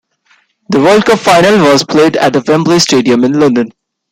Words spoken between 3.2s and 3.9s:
in London.